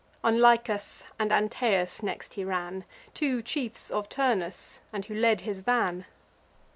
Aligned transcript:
On 0.23 0.39
Lycas 0.41 1.03
and 1.19 1.31
Antaeus 1.31 2.01
next 2.01 2.33
he 2.33 2.43
ran, 2.43 2.85
Two 3.13 3.43
chiefs 3.43 3.91
of 3.91 4.09
Turnus, 4.09 4.79
and 4.91 5.05
who 5.05 5.13
led 5.13 5.41
his 5.41 5.61
van. 5.61 6.05